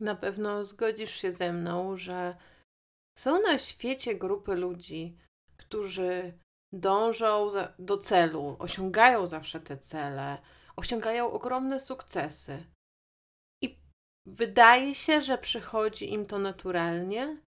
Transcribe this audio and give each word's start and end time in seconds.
Na 0.00 0.14
pewno 0.14 0.64
zgodzisz 0.64 1.10
się 1.10 1.32
ze 1.32 1.52
mną, 1.52 1.96
że 1.96 2.36
są 3.18 3.42
na 3.42 3.58
świecie 3.58 4.14
grupy 4.14 4.54
ludzi, 4.54 5.16
którzy 5.56 6.38
dążą 6.72 7.50
za, 7.50 7.74
do 7.78 7.96
celu, 7.96 8.56
osiągają 8.58 9.26
zawsze 9.26 9.60
te 9.60 9.78
cele, 9.78 10.38
osiągają 10.76 11.30
ogromne 11.32 11.80
sukcesy. 11.80 12.64
I 13.62 13.78
wydaje 14.26 14.94
się, 14.94 15.22
że 15.22 15.38
przychodzi 15.38 16.12
im 16.12 16.26
to 16.26 16.38
naturalnie. 16.38 17.42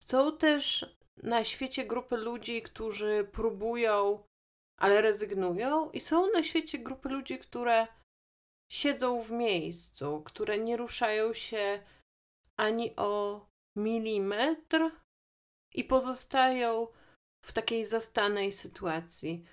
Są 0.00 0.36
też 0.36 0.96
na 1.22 1.44
świecie 1.44 1.86
grupy 1.86 2.16
ludzi, 2.16 2.62
którzy 2.62 3.28
próbują, 3.32 4.24
ale 4.80 5.02
rezygnują, 5.02 5.90
i 5.90 6.00
są 6.00 6.32
na 6.32 6.42
świecie 6.42 6.78
grupy 6.78 7.08
ludzi, 7.08 7.38
które 7.38 7.86
siedzą 8.72 9.22
w 9.22 9.30
miejscu, 9.30 10.22
które 10.22 10.58
nie 10.58 10.76
ruszają 10.76 11.34
się 11.34 11.82
ani 12.56 12.96
o 12.96 13.46
milimetr 13.76 14.90
i 15.74 15.84
pozostają 15.84 16.88
w 17.44 17.52
takiej 17.52 17.84
zastanej 17.84 18.52
sytuacji. 18.52 19.44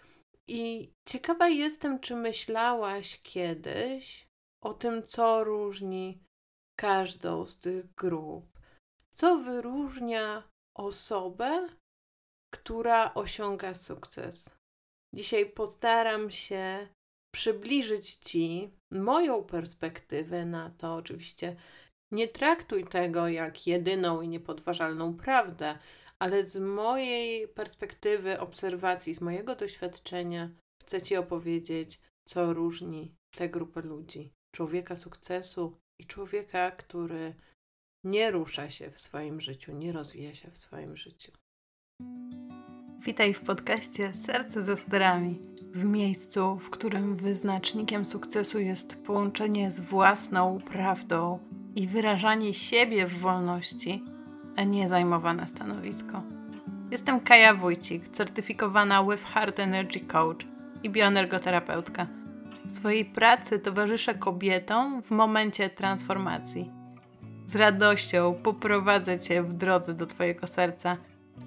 I 0.48 0.94
ciekawa 1.06 1.48
jestem, 1.48 2.00
czy 2.00 2.16
myślałaś 2.16 3.22
kiedyś 3.22 4.28
o 4.64 4.74
tym, 4.74 5.04
co 5.04 5.44
różni 5.44 6.24
każdą 6.80 7.46
z 7.46 7.60
tych 7.60 7.94
grup. 7.94 8.60
Co 9.12 9.38
wyróżnia 9.38 10.50
osobę, 10.78 11.70
która 12.54 13.14
osiąga 13.14 13.74
sukces? 13.74 14.58
Dzisiaj 15.14 15.46
postaram 15.46 16.32
się 16.32 16.90
przybliżyć 17.32 18.16
Ci 18.16 18.72
moją 18.92 19.44
perspektywę 19.44 20.46
na 20.46 20.70
to. 20.70 20.96
Oczywiście 20.96 21.56
nie 22.12 22.28
traktuj 22.28 22.86
tego 22.88 23.28
jak 23.28 23.68
jedyną 23.68 24.22
i 24.22 24.28
niepodważalną 24.28 25.18
prawdę, 25.18 25.80
ale 26.20 26.44
z 26.44 26.58
mojej 26.58 27.48
perspektywy 27.48 28.40
obserwacji, 28.40 29.14
z 29.14 29.22
mojego 29.22 29.56
doświadczenia, 29.56 30.50
chcę 30.82 31.02
Ci 31.02 31.16
opowiedzieć, 31.16 32.00
co 32.28 32.54
różni 32.54 33.16
tę 33.36 33.50
grupę 33.50 33.82
ludzi. 33.82 34.32
Człowieka 34.56 34.96
sukcesu 34.96 35.78
i 36.00 36.06
człowieka, 36.06 36.72
który 36.72 37.36
nie 38.04 38.32
rusza 38.32 38.70
się 38.70 38.92
w 38.92 39.00
swoim 39.00 39.42
życiu, 39.42 39.72
nie 39.72 39.92
rozwija 39.92 40.36
się 40.36 40.52
w 40.52 40.58
swoim 40.58 40.98
życiu. 40.98 41.32
Witaj 43.10 43.34
w 43.34 43.42
podcaście 43.42 44.14
Serce 44.14 44.62
ze 44.62 44.78
sterami. 44.78 45.40
W 45.74 45.84
miejscu, 45.84 46.60
w 46.60 46.70
którym 46.70 47.16
wyznacznikiem 47.16 48.06
sukcesu 48.06 48.60
jest 48.60 49.04
połączenie 49.04 49.72
z 49.72 49.80
własną 49.80 50.60
prawdą 50.60 51.40
i 51.76 51.88
wyrażanie 51.88 52.54
siebie 52.54 53.08
w 53.08 53.20
wolności, 53.20 54.04
a 54.56 54.64
nie 54.64 54.88
zajmowane 54.88 55.48
stanowisko. 55.48 56.24
Jestem 56.92 57.20
Kaja 57.20 57.54
Wójcik, 57.54 58.10
certyfikowana 58.10 59.04
with 59.04 59.24
Heart 59.24 59.60
Energy 59.60 60.00
Coach 60.00 60.46
i 60.84 60.90
bioenergoterapeutka. 60.90 62.08
W 62.66 62.72
swojej 62.72 63.06
pracy 63.06 63.60
towarzyszę 63.60 64.16
kobietom 64.16 65.02
w 65.02 65.12
momencie 65.12 65.70
transformacji. 65.70 66.72
Z 67.46 67.56
radością 67.56 68.34
poprowadzę 68.44 69.20
Cię 69.20 69.44
w 69.44 69.54
drodze 69.54 69.94
do 69.94 70.06
Twojego 70.06 70.48
serca. 70.48 70.98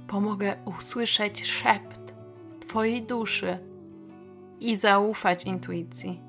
Pomogę 0.09 0.57
usłyszeć 0.65 1.47
szept 1.47 2.15
Twojej 2.69 3.03
duszy 3.03 3.59
i 4.61 4.77
zaufać 4.77 5.45
intuicji, 5.45 6.21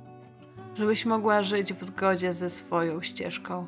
żebyś 0.75 1.05
mogła 1.05 1.43
żyć 1.43 1.73
w 1.73 1.83
zgodzie 1.83 2.33
ze 2.33 2.49
swoją 2.49 3.01
ścieżką, 3.01 3.65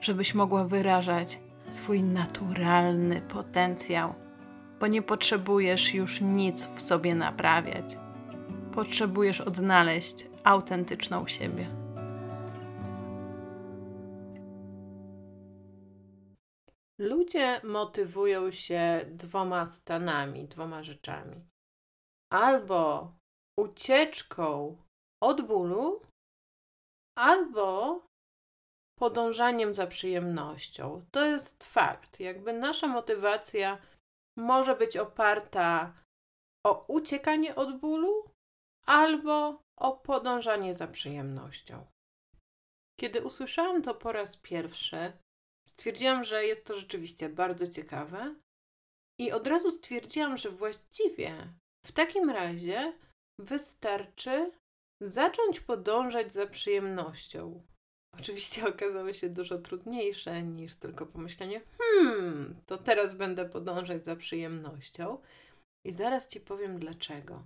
żebyś 0.00 0.34
mogła 0.34 0.64
wyrażać 0.64 1.38
swój 1.70 2.02
naturalny 2.02 3.20
potencjał, 3.20 4.14
bo 4.80 4.86
nie 4.86 5.02
potrzebujesz 5.02 5.94
już 5.94 6.20
nic 6.20 6.68
w 6.74 6.80
sobie 6.80 7.14
naprawiać. 7.14 7.98
Potrzebujesz 8.72 9.40
odnaleźć 9.40 10.26
autentyczną 10.44 11.26
siebie. 11.26 11.66
Ludzie 16.98 17.60
motywują 17.64 18.50
się 18.50 19.04
dwoma 19.08 19.66
stanami, 19.66 20.48
dwoma 20.48 20.82
rzeczami. 20.82 21.48
Albo 22.32 23.12
ucieczką 23.58 24.76
od 25.22 25.42
bólu, 25.42 26.02
albo 27.18 28.00
podążaniem 28.98 29.74
za 29.74 29.86
przyjemnością. 29.86 31.04
To 31.10 31.26
jest 31.26 31.64
fakt. 31.64 32.20
Jakby 32.20 32.52
nasza 32.52 32.86
motywacja 32.86 33.78
może 34.36 34.76
być 34.76 34.96
oparta 34.96 35.94
o 36.66 36.84
uciekanie 36.88 37.54
od 37.54 37.80
bólu 37.80 38.30
albo 38.86 39.62
o 39.76 39.92
podążanie 39.92 40.74
za 40.74 40.86
przyjemnością. 40.86 41.86
Kiedy 43.00 43.22
usłyszałam 43.22 43.82
to 43.82 43.94
po 43.94 44.12
raz 44.12 44.36
pierwszy, 44.36 45.12
stwierdziłam, 45.68 46.24
że 46.24 46.44
jest 46.44 46.66
to 46.66 46.74
rzeczywiście 46.74 47.28
bardzo 47.28 47.66
ciekawe 47.66 48.34
i 49.20 49.32
od 49.32 49.46
razu 49.46 49.70
stwierdziłam, 49.70 50.36
że 50.36 50.50
właściwie 50.50 51.54
w 51.86 51.92
takim 51.92 52.30
razie 52.30 52.92
wystarczy 53.38 54.52
zacząć 55.02 55.60
podążać 55.60 56.32
za 56.32 56.46
przyjemnością. 56.46 57.62
Oczywiście 58.18 58.66
okazały 58.74 59.14
się 59.14 59.28
dużo 59.28 59.58
trudniejsze 59.58 60.42
niż 60.42 60.76
tylko 60.76 61.06
pomyślenie, 61.06 61.60
hmm, 61.78 62.56
to 62.66 62.78
teraz 62.78 63.14
będę 63.14 63.48
podążać 63.48 64.04
za 64.04 64.16
przyjemnością. 64.16 65.22
I 65.86 65.92
zaraz 65.92 66.28
Ci 66.28 66.40
powiem 66.40 66.78
dlaczego. 66.78 67.44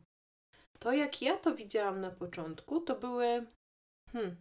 To, 0.79 0.93
jak 0.93 1.23
ja 1.23 1.37
to 1.37 1.55
widziałam 1.55 2.01
na 2.01 2.11
początku, 2.11 2.81
to 2.81 2.95
były 2.97 3.47
hmm, 4.13 4.37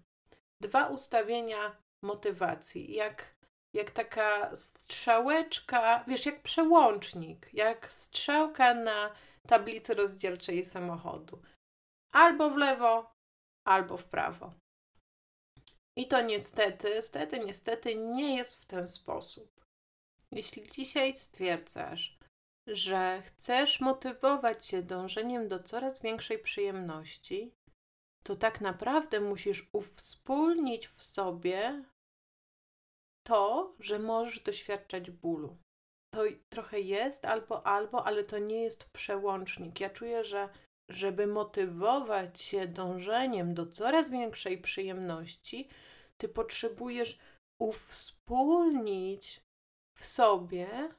dwa 0.62 0.88
ustawienia 0.88 1.78
motywacji. 2.04 2.94
Jak, 2.94 3.36
jak 3.74 3.92
taka 3.92 4.56
strzałeczka, 4.56 6.04
wiesz, 6.08 6.26
jak 6.26 6.42
przełącznik, 6.42 7.50
jak 7.54 7.92
strzałka 7.92 8.74
na 8.74 9.16
tablicy 9.48 9.94
rozdzielczej 9.94 10.66
samochodu. 10.66 11.42
Albo 12.14 12.50
w 12.50 12.58
lewo, 12.58 13.12
albo 13.68 13.98
w 13.98 14.06
prawo. 14.06 14.54
I 15.98 16.08
to 16.08 16.22
niestety, 16.22 16.90
niestety, 16.96 17.40
niestety 17.40 17.96
nie 17.96 18.36
jest 18.36 18.56
w 18.56 18.66
ten 18.66 18.88
sposób. 18.88 19.66
Jeśli 20.32 20.70
dzisiaj 20.70 21.16
stwierdzasz, 21.16 22.18
że 22.68 23.22
chcesz 23.26 23.80
motywować 23.82 24.66
się 24.66 24.84
dążeniem 24.84 25.48
do 25.48 25.60
coraz 25.60 26.02
większej 26.02 26.40
przyjemności, 26.40 27.54
to 28.24 28.36
tak 28.36 28.62
naprawdę 28.62 29.20
musisz 29.20 29.70
uwspólnić 29.74 30.88
w 30.88 31.04
sobie 31.04 31.84
to, 33.24 33.74
że 33.80 34.00
możesz 34.00 34.40
doświadczać 34.40 35.12
bólu. 35.12 35.58
To 36.14 36.22
trochę 36.50 36.80
jest 36.80 37.26
albo 37.26 37.66
albo, 37.66 38.06
ale 38.06 38.24
to 38.24 38.38
nie 38.40 38.62
jest 38.64 38.90
przełącznik. 38.90 39.80
Ja 39.80 39.90
czuję, 39.90 40.24
że 40.24 40.50
żeby 40.90 41.28
motywować 41.28 42.42
się 42.42 42.68
dążeniem 42.68 43.54
do 43.54 43.66
coraz 43.66 44.10
większej 44.10 44.58
przyjemności, 44.58 45.70
ty 46.18 46.30
potrzebujesz 46.30 47.20
uwspólnić 47.60 49.42
w 49.98 50.06
sobie 50.06 50.94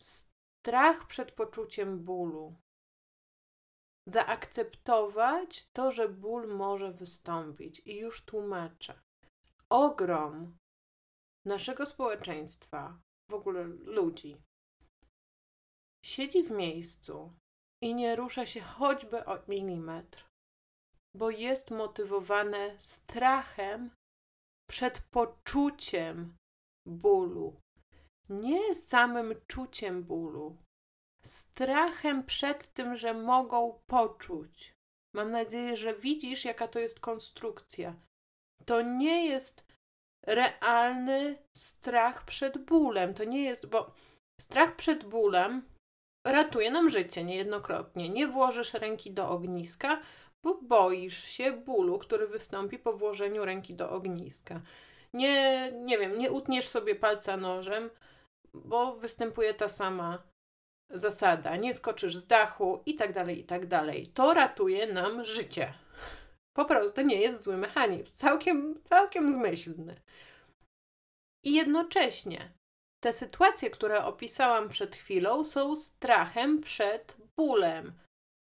strach 0.00 1.06
przed 1.06 1.32
poczuciem 1.32 2.04
bólu. 2.04 2.54
Zaakceptować 4.08 5.66
to, 5.72 5.90
że 5.90 6.08
ból 6.08 6.48
może 6.48 6.92
wystąpić. 6.92 7.82
I 7.84 7.96
już 7.96 8.24
tłumaczę. 8.24 9.00
Ogrom 9.68 10.56
naszego 11.46 11.86
społeczeństwa, 11.86 12.98
w 13.30 13.34
ogóle 13.34 13.64
ludzi, 13.64 14.36
siedzi 16.04 16.42
w 16.42 16.50
miejscu 16.50 17.32
i 17.82 17.94
nie 17.94 18.16
rusza 18.16 18.46
się 18.46 18.60
choćby 18.60 19.24
o 19.24 19.42
milimetr, 19.48 20.26
bo 21.16 21.30
jest 21.30 21.70
motywowane 21.70 22.80
strachem 22.80 23.90
przed 24.70 25.02
poczuciem 25.10 26.36
bólu, 26.86 27.60
nie 28.28 28.74
samym 28.74 29.34
czuciem 29.46 30.04
bólu, 30.04 30.56
strachem 31.24 32.24
przed 32.24 32.72
tym, 32.72 32.96
że 32.96 33.14
mogą 33.14 33.80
poczuć. 33.86 34.72
Mam 35.14 35.30
nadzieję, 35.30 35.76
że 35.76 35.94
widzisz, 35.94 36.44
jaka 36.44 36.68
to 36.68 36.78
jest 36.78 37.00
konstrukcja. 37.00 37.96
To 38.64 38.82
nie 38.82 39.26
jest 39.26 39.66
realny 40.26 41.38
strach 41.56 42.24
przed 42.24 42.58
bólem. 42.58 43.14
To 43.14 43.24
nie 43.24 43.44
jest, 43.44 43.66
bo 43.66 43.90
strach 44.40 44.76
przed 44.76 45.04
bólem 45.04 45.62
ratuje 46.26 46.70
nam 46.70 46.90
życie 46.90 47.24
niejednokrotnie. 47.24 48.08
Nie 48.08 48.26
włożysz 48.26 48.74
ręki 48.74 49.12
do 49.12 49.28
ogniska, 49.28 50.00
bo 50.44 50.58
boisz 50.62 51.24
się 51.24 51.52
bólu, 51.52 51.98
który 51.98 52.28
wystąpi 52.28 52.78
po 52.78 52.92
włożeniu 52.92 53.44
ręki 53.44 53.74
do 53.74 53.90
ogniska. 53.90 54.60
Nie, 55.14 55.72
nie 55.72 55.98
wiem, 55.98 56.18
nie 56.18 56.30
utniesz 56.30 56.68
sobie 56.68 56.94
palca 56.94 57.36
nożem, 57.36 57.90
bo 58.54 58.96
występuje 58.96 59.54
ta 59.54 59.68
sama 59.68 60.22
zasada. 60.90 61.56
Nie 61.56 61.74
skoczysz 61.74 62.16
z 62.16 62.26
dachu 62.26 62.82
i 62.86 62.94
tak 62.94 63.12
dalej, 63.12 63.40
i 63.40 63.44
tak 63.44 63.66
dalej. 63.66 64.06
To 64.06 64.34
ratuje 64.34 64.92
nam 64.92 65.24
życie. 65.24 65.74
Po 66.56 66.64
prostu 66.64 67.02
nie 67.02 67.20
jest 67.20 67.42
zły 67.42 67.56
mechanizm. 67.56 68.12
Całkiem, 68.12 68.82
całkiem 68.84 69.32
zmyślny. 69.32 70.00
I 71.44 71.52
jednocześnie 71.54 72.52
te 73.04 73.12
sytuacje, 73.12 73.70
które 73.70 74.04
opisałam 74.04 74.68
przed 74.68 74.96
chwilą, 74.96 75.44
są 75.44 75.76
strachem 75.76 76.60
przed 76.60 77.16
bólem, 77.36 77.92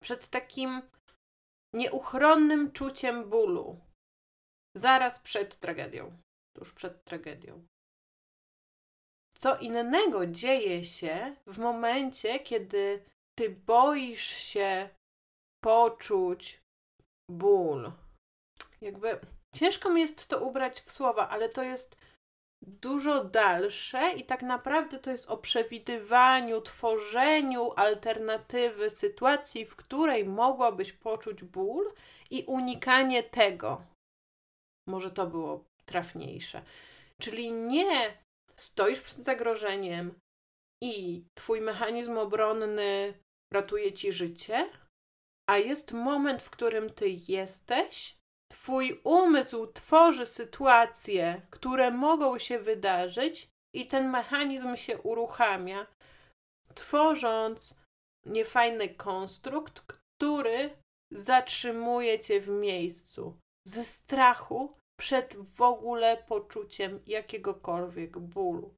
przed 0.03 0.27
takim 0.27 0.81
nieuchronnym 1.73 2.71
czuciem 2.71 3.29
bólu. 3.29 3.79
Zaraz 4.77 5.19
przed 5.19 5.55
tragedią, 5.59 6.17
tuż 6.55 6.73
przed 6.73 7.03
tragedią. 7.03 7.65
Co 9.37 9.57
innego 9.57 10.27
dzieje 10.27 10.83
się 10.83 11.35
w 11.47 11.59
momencie, 11.59 12.39
kiedy 12.39 13.05
ty 13.35 13.49
boisz 13.49 14.27
się 14.27 14.89
poczuć 15.63 16.64
ból. 17.29 17.91
Jakby 18.81 19.19
ciężko 19.55 19.89
mi 19.89 20.01
jest 20.01 20.27
to 20.27 20.39
ubrać 20.39 20.81
w 20.81 20.91
słowa, 20.91 21.29
ale 21.29 21.49
to 21.49 21.63
jest 21.63 21.97
dużo 22.61 23.23
dalsze 23.23 24.11
i 24.11 24.23
tak 24.23 24.41
naprawdę 24.41 24.99
to 24.99 25.11
jest 25.11 25.29
o 25.29 25.37
przewidywaniu, 25.37 26.61
tworzeniu 26.61 27.71
alternatywy 27.75 28.89
sytuacji, 28.89 29.65
w 29.65 29.75
której 29.75 30.25
mogłabyś 30.25 30.93
poczuć 30.93 31.43
ból 31.43 31.93
i 32.29 32.43
unikanie 32.43 33.23
tego. 33.23 33.81
Może 34.87 35.11
to 35.11 35.27
było 35.27 35.65
trafniejsze. 35.85 36.61
Czyli 37.21 37.51
nie 37.51 38.17
stoisz 38.55 39.01
przed 39.01 39.17
zagrożeniem 39.17 40.19
i 40.83 41.23
twój 41.33 41.61
mechanizm 41.61 42.17
obronny 42.17 43.13
ratuje 43.53 43.93
ci 43.93 44.11
życie, 44.11 44.69
a 45.49 45.57
jest 45.57 45.91
moment, 45.91 46.41
w 46.41 46.49
którym 46.49 46.89
ty 46.89 47.09
jesteś 47.09 48.17
Twój 48.51 49.01
umysł 49.03 49.67
tworzy 49.67 50.25
sytuacje, 50.25 51.41
które 51.49 51.91
mogą 51.91 52.37
się 52.37 52.59
wydarzyć, 52.59 53.47
i 53.75 53.87
ten 53.87 54.09
mechanizm 54.09 54.75
się 54.75 54.97
uruchamia, 54.97 55.87
tworząc 56.75 57.81
niefajny 58.25 58.89
konstrukt, 58.89 59.81
który 59.81 60.69
zatrzymuje 61.11 62.19
cię 62.19 62.41
w 62.41 62.47
miejscu 62.47 63.37
ze 63.67 63.83
strachu 63.83 64.73
przed 64.99 65.35
w 65.35 65.61
ogóle 65.61 66.23
poczuciem 66.27 66.99
jakiegokolwiek 67.07 68.19
bólu. 68.19 68.73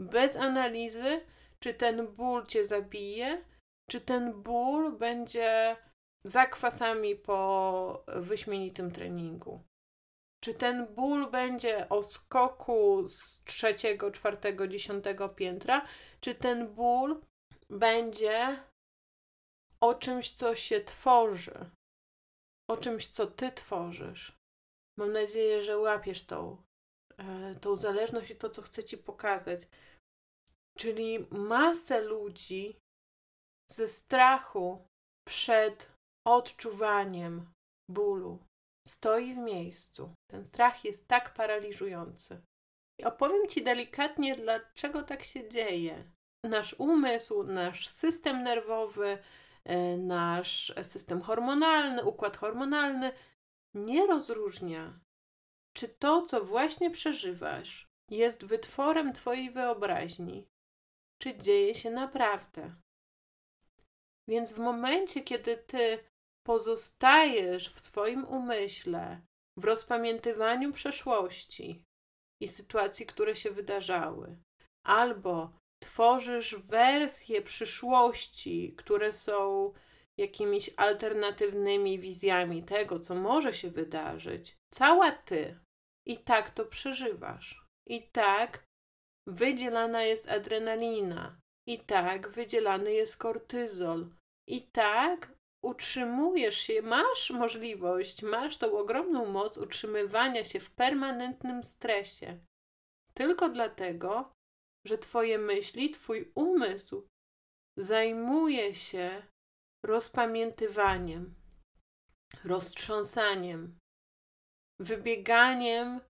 Bez 0.00 0.36
analizy, 0.36 1.20
czy 1.60 1.74
ten 1.74 2.06
ból 2.06 2.46
cię 2.46 2.64
zabije, 2.64 3.44
czy 3.90 4.00
ten 4.00 4.42
ból 4.42 4.98
będzie 4.98 5.76
zakwasami 6.24 7.16
po 7.16 8.04
wyśmienitym 8.06 8.90
treningu. 8.90 9.60
Czy 10.44 10.54
ten 10.54 10.86
ból 10.86 11.30
będzie 11.30 11.88
o 11.88 12.02
skoku 12.02 13.08
z 13.08 13.44
trzeciego, 13.44 14.10
czwartego, 14.10 14.68
dziesiątego 14.68 15.28
piętra, 15.28 15.86
czy 16.20 16.34
ten 16.34 16.74
ból 16.74 17.20
będzie 17.70 18.62
o 19.80 19.94
czymś, 19.94 20.32
co 20.32 20.56
się 20.56 20.80
tworzy, 20.80 21.70
o 22.70 22.76
czymś, 22.76 23.08
co 23.08 23.26
ty 23.26 23.52
tworzysz. 23.52 24.38
Mam 24.98 25.12
nadzieję, 25.12 25.62
że 25.62 25.78
łapiesz 25.78 26.26
tą, 26.26 26.62
e, 27.18 27.54
tą 27.54 27.76
zależność 27.76 28.30
i 28.30 28.36
to, 28.36 28.50
co 28.50 28.62
chcę 28.62 28.84
ci 28.84 28.98
pokazać. 28.98 29.68
Czyli 30.78 31.26
masę 31.30 32.00
ludzi 32.00 32.76
ze 33.72 33.88
strachu 33.88 34.86
przed 35.28 35.92
odczuwaniem 36.26 37.52
bólu. 37.90 38.38
Stoi 38.88 39.34
w 39.34 39.38
miejscu. 39.38 40.14
Ten 40.30 40.44
strach 40.44 40.84
jest 40.84 41.08
tak 41.08 41.34
paraliżujący. 41.34 42.42
I 43.00 43.04
opowiem 43.04 43.48
Ci 43.48 43.64
delikatnie, 43.64 44.36
dlaczego 44.36 45.02
tak 45.02 45.22
się 45.24 45.48
dzieje. 45.48 46.12
Nasz 46.44 46.74
umysł, 46.74 47.42
nasz 47.42 47.88
system 47.88 48.42
nerwowy, 48.42 49.18
e, 49.64 49.96
nasz 49.96 50.72
system 50.82 51.20
hormonalny, 51.20 52.04
układ 52.04 52.36
hormonalny 52.36 53.12
nie 53.74 54.06
rozróżnia, 54.06 55.00
czy 55.76 55.88
to, 55.88 56.22
co 56.22 56.44
właśnie 56.44 56.90
przeżywasz, 56.90 57.86
jest 58.10 58.44
wytworem 58.44 59.12
Twojej 59.12 59.50
wyobraźni, 59.50 60.46
czy 61.22 61.38
dzieje 61.38 61.74
się 61.74 61.90
naprawdę. 61.90 62.74
Więc 64.28 64.52
w 64.52 64.58
momencie, 64.58 65.20
kiedy 65.20 65.56
Ty 65.56 65.98
pozostajesz 66.46 67.70
w 67.70 67.80
swoim 67.80 68.24
umyśle, 68.24 69.20
w 69.56 69.64
rozpamiętywaniu 69.64 70.72
przeszłości 70.72 71.84
i 72.40 72.48
sytuacji, 72.48 73.06
które 73.06 73.36
się 73.36 73.50
wydarzały, 73.50 74.36
albo 74.86 75.52
tworzysz 75.82 76.56
wersje 76.56 77.42
przyszłości, 77.42 78.74
które 78.76 79.12
są 79.12 79.72
jakimiś 80.18 80.70
alternatywnymi 80.76 81.98
wizjami 81.98 82.62
tego, 82.62 82.98
co 82.98 83.14
może 83.14 83.54
się 83.54 83.70
wydarzyć, 83.70 84.56
cała 84.74 85.12
ty 85.12 85.60
i 86.06 86.18
tak 86.18 86.50
to 86.50 86.64
przeżywasz. 86.64 87.64
I 87.86 88.10
tak 88.10 88.64
wydzielana 89.26 90.02
jest 90.02 90.30
adrenalina, 90.30 91.40
i 91.66 91.78
tak 91.78 92.28
wydzielany 92.28 92.92
jest 92.92 93.16
kortyzol, 93.16 94.10
i 94.48 94.62
tak 94.62 95.32
utrzymujesz 95.64 96.58
się, 96.58 96.82
masz 96.82 97.30
możliwość, 97.30 98.22
masz 98.22 98.58
tą 98.58 98.78
ogromną 98.78 99.26
moc 99.26 99.58
utrzymywania 99.58 100.44
się 100.44 100.60
w 100.60 100.70
permanentnym 100.70 101.64
stresie. 101.64 102.38
Tylko 103.14 103.48
dlatego, 103.48 104.32
że 104.86 104.98
Twoje 104.98 105.38
myśli, 105.38 105.90
Twój 105.90 106.32
umysł 106.34 107.08
zajmuje 107.78 108.74
się 108.74 109.22
rozpamiętywaniem, 109.84 111.34
roztrząsaniem, 112.44 113.78
wybieganiem 114.80 116.00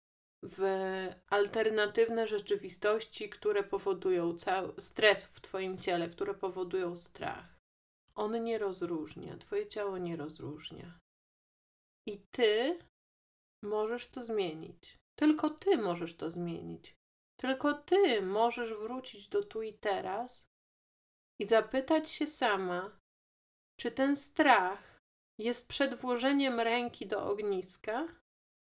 w 0.44 0.61
alternatywne 1.31 2.26
rzeczywistości, 2.26 3.29
które 3.29 3.62
powodują 3.62 4.36
stres 4.79 5.27
w 5.27 5.41
Twoim 5.41 5.79
ciele, 5.79 6.08
które 6.08 6.34
powodują 6.34 6.96
strach. 6.96 7.55
On 8.15 8.44
nie 8.44 8.58
rozróżnia, 8.58 9.36
Twoje 9.39 9.67
ciało 9.67 9.98
nie 9.98 10.17
rozróżnia. 10.17 11.01
I 12.06 12.27
Ty 12.31 12.79
możesz 13.63 14.08
to 14.08 14.24
zmienić. 14.24 14.98
Tylko 15.17 15.51
Ty 15.51 15.77
możesz 15.77 16.17
to 16.17 16.31
zmienić. 16.31 16.94
Tylko 17.36 17.74
Ty 17.74 18.22
możesz 18.22 18.74
wrócić 18.74 19.29
do 19.29 19.44
tu 19.44 19.63
i 19.63 19.74
teraz 19.74 20.48
i 21.41 21.46
zapytać 21.46 22.10
się 22.10 22.27
sama, 22.27 23.01
czy 23.81 23.91
ten 23.91 24.17
strach 24.17 25.01
jest 25.39 25.69
przed 25.69 25.94
włożeniem 25.94 26.60
ręki 26.60 27.06
do 27.06 27.27
ogniska, 27.27 28.08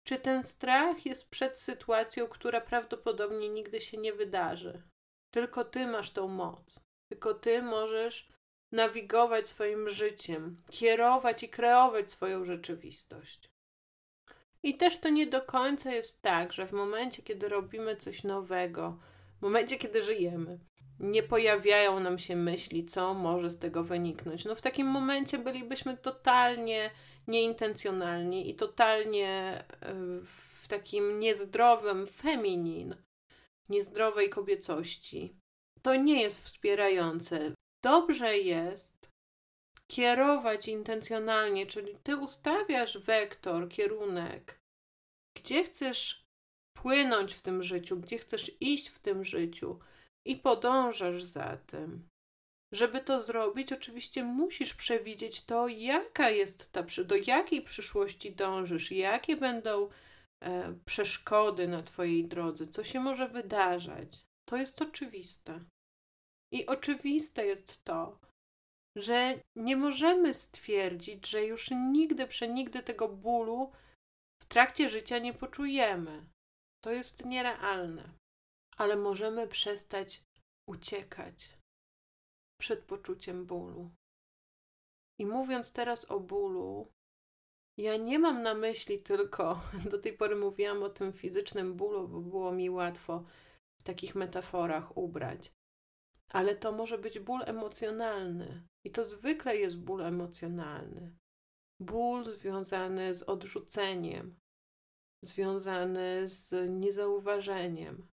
czy 0.08 0.18
ten 0.18 0.42
strach 0.42 1.06
jest 1.06 1.30
przed 1.30 1.58
sytuacją, 1.58 2.26
która 2.26 2.60
prawdopodobnie 2.60 3.48
nigdy 3.48 3.80
się 3.80 3.96
nie 3.96 4.12
wydarzy. 4.12 4.82
Tylko 5.30 5.64
Ty 5.64 5.86
masz 5.86 6.10
tą 6.10 6.28
moc. 6.28 6.80
Tylko 7.08 7.34
Ty 7.34 7.62
możesz 7.62 8.28
nawigować 8.72 9.46
swoim 9.46 9.88
życiem, 9.88 10.62
kierować 10.70 11.42
i 11.42 11.48
kreować 11.48 12.10
swoją 12.10 12.44
rzeczywistość. 12.44 13.50
I 14.62 14.76
też 14.76 14.98
to 14.98 15.08
nie 15.08 15.26
do 15.26 15.42
końca 15.42 15.92
jest 15.92 16.22
tak, 16.22 16.52
że 16.52 16.66
w 16.66 16.72
momencie, 16.72 17.22
kiedy 17.22 17.48
robimy 17.48 17.96
coś 17.96 18.24
nowego, 18.24 18.98
w 19.38 19.42
momencie, 19.42 19.78
kiedy 19.78 20.02
żyjemy, 20.02 20.58
nie 21.00 21.22
pojawiają 21.22 22.00
nam 22.00 22.18
się 22.18 22.36
myśli, 22.36 22.84
co 22.86 23.14
może 23.14 23.50
z 23.50 23.58
tego 23.58 23.84
wyniknąć. 23.84 24.44
No 24.44 24.54
w 24.54 24.62
takim 24.62 24.86
momencie 24.86 25.38
bylibyśmy 25.38 25.96
totalnie 25.96 26.90
nieintencjonalni 27.28 28.50
i 28.50 28.54
totalnie 28.54 29.28
e, 29.28 29.94
w 30.24 30.68
takim 30.68 31.20
niezdrowym 31.20 32.06
feminin, 32.06 32.96
niezdrowej 33.68 34.30
kobiecości. 34.30 35.36
To 35.82 35.96
nie 35.96 36.22
jest 36.22 36.44
wspierające 36.44 37.52
dobrze 37.84 38.38
jest 38.38 39.10
kierować 39.90 40.68
intencjonalnie, 40.68 41.66
czyli 41.66 41.96
ty 42.02 42.16
ustawiasz 42.16 42.98
wektor, 42.98 43.68
kierunek, 43.68 44.60
gdzie 45.36 45.64
chcesz 45.64 46.24
płynąć 46.76 47.34
w 47.34 47.42
tym 47.42 47.62
życiu, 47.62 47.96
gdzie 47.96 48.18
chcesz 48.18 48.50
iść 48.60 48.88
w 48.88 48.98
tym 48.98 49.24
życiu 49.24 49.78
i 50.26 50.36
podążasz 50.36 51.22
za 51.24 51.56
tym. 51.56 52.08
Żeby 52.72 53.00
to 53.00 53.22
zrobić, 53.22 53.72
oczywiście 53.72 54.24
musisz 54.24 54.74
przewidzieć 54.74 55.44
to, 55.44 55.68
jaka 55.68 56.30
jest 56.30 56.72
ta, 56.72 56.84
do 57.04 57.16
jakiej 57.16 57.62
przyszłości 57.62 58.34
dążysz, 58.34 58.92
jakie 58.92 59.36
będą 59.36 59.88
e, 60.44 60.74
przeszkody 60.84 61.68
na 61.68 61.82
Twojej 61.82 62.28
drodze, 62.28 62.66
co 62.66 62.84
się 62.84 63.00
może 63.00 63.28
wydarzać. 63.28 64.24
To 64.48 64.56
jest 64.56 64.82
oczywiste. 64.82 65.60
I 66.52 66.66
oczywiste 66.66 67.46
jest 67.46 67.84
to, 67.84 68.18
że 68.96 69.40
nie 69.56 69.76
możemy 69.76 70.34
stwierdzić, 70.34 71.28
że 71.28 71.44
już 71.44 71.70
nigdy, 71.70 72.26
przenigdy 72.26 72.82
tego 72.82 73.08
bólu 73.08 73.72
w 74.42 74.46
trakcie 74.46 74.88
życia 74.88 75.18
nie 75.18 75.34
poczujemy. 75.34 76.26
To 76.84 76.90
jest 76.90 77.24
nierealne. 77.24 78.10
Ale 78.76 78.96
możemy 78.96 79.48
przestać 79.48 80.22
uciekać 80.68 81.57
przed 82.58 82.84
poczuciem 82.84 83.46
bólu. 83.46 83.90
I 85.18 85.26
mówiąc 85.26 85.72
teraz 85.72 86.10
o 86.10 86.20
bólu, 86.20 86.92
ja 87.76 87.96
nie 87.96 88.18
mam 88.18 88.42
na 88.42 88.54
myśli 88.54 88.98
tylko, 88.98 89.60
do 89.90 89.98
tej 89.98 90.12
pory 90.12 90.36
mówiłam 90.36 90.82
o 90.82 90.88
tym 90.88 91.12
fizycznym 91.12 91.74
bólu, 91.74 92.08
bo 92.08 92.20
było 92.20 92.52
mi 92.52 92.70
łatwo 92.70 93.24
w 93.80 93.82
takich 93.82 94.14
metaforach 94.14 94.96
ubrać. 94.96 95.52
Ale 96.28 96.56
to 96.56 96.72
może 96.72 96.98
być 96.98 97.18
ból 97.18 97.42
emocjonalny. 97.46 98.62
I 98.84 98.90
to 98.90 99.04
zwykle 99.04 99.56
jest 99.56 99.78
ból 99.78 100.02
emocjonalny. 100.02 101.16
Ból 101.80 102.24
związany 102.24 103.14
z 103.14 103.22
odrzuceniem, 103.22 104.38
związany 105.24 106.28
z 106.28 106.70
niezauważeniem, 106.70 108.08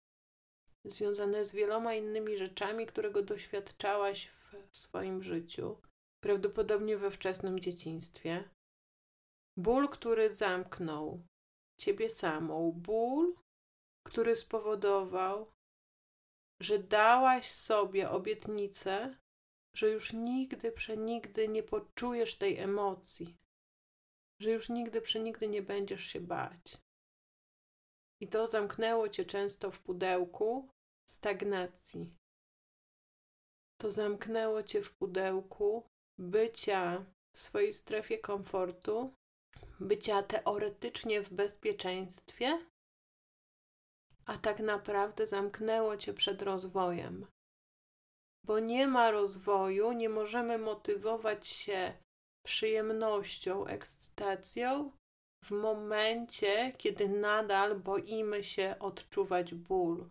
związany 0.84 1.44
z 1.44 1.52
wieloma 1.52 1.94
innymi 1.94 2.36
rzeczami, 2.36 2.86
którego 2.86 3.22
doświadczałaś 3.22 4.30
w 4.70 4.76
swoim 4.76 5.22
życiu, 5.22 5.80
prawdopodobnie 6.20 6.96
we 6.96 7.10
wczesnym 7.10 7.60
dzieciństwie. 7.60 8.50
Ból, 9.56 9.88
który 9.88 10.30
zamknął 10.30 11.22
ciebie 11.78 12.10
samą, 12.10 12.72
ból, 12.72 13.34
który 14.06 14.36
spowodował, 14.36 15.52
że 16.60 16.78
dałaś 16.78 17.50
sobie 17.50 18.10
obietnicę, 18.10 19.16
że 19.76 19.90
już 19.90 20.12
nigdy, 20.12 20.72
przenigdy 20.72 21.48
nie 21.48 21.62
poczujesz 21.62 22.36
tej 22.36 22.58
emocji, 22.58 23.36
że 24.40 24.50
już 24.50 24.68
nigdy, 24.68 25.00
przenigdy 25.00 25.48
nie 25.48 25.62
będziesz 25.62 26.04
się 26.04 26.20
bać. 26.20 26.78
I 28.20 28.28
to 28.28 28.46
zamknęło 28.46 29.08
cię 29.08 29.24
często 29.24 29.70
w 29.70 29.80
pudełku 29.80 30.68
stagnacji. 31.08 32.16
To 33.80 33.90
zamknęło 33.90 34.62
cię 34.62 34.82
w 34.82 34.94
pudełku 34.94 35.86
bycia 36.18 37.04
w 37.34 37.38
swojej 37.38 37.74
strefie 37.74 38.18
komfortu, 38.18 39.14
bycia 39.80 40.22
teoretycznie 40.22 41.22
w 41.22 41.32
bezpieczeństwie, 41.32 42.66
a 44.26 44.38
tak 44.38 44.60
naprawdę 44.60 45.26
zamknęło 45.26 45.96
cię 45.96 46.14
przed 46.14 46.42
rozwojem. 46.42 47.26
Bo 48.44 48.58
nie 48.58 48.86
ma 48.86 49.10
rozwoju, 49.10 49.92
nie 49.92 50.08
możemy 50.08 50.58
motywować 50.58 51.46
się 51.46 51.98
przyjemnością, 52.46 53.66
ekscytacją 53.66 54.92
w 55.44 55.50
momencie, 55.50 56.72
kiedy 56.78 57.08
nadal 57.08 57.80
boimy 57.80 58.44
się 58.44 58.76
odczuwać 58.80 59.54
ból. 59.54 60.10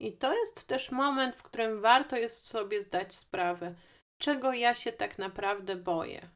I 0.00 0.18
to 0.18 0.34
jest 0.34 0.68
też 0.68 0.90
moment, 0.90 1.36
w 1.36 1.42
którym 1.42 1.80
warto 1.80 2.16
jest 2.16 2.46
sobie 2.46 2.82
zdać 2.82 3.14
sprawę, 3.14 3.74
czego 4.18 4.52
ja 4.52 4.74
się 4.74 4.92
tak 4.92 5.18
naprawdę 5.18 5.76
boję. 5.76 6.30